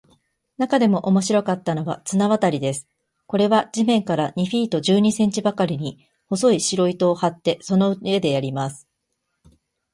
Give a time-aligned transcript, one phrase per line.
[0.57, 2.87] なかでも面白かったのは、綱渡りです。
[3.27, 8.87] これは地面から二フィート十二インチばかりに、細い白糸を張って、その上でやります。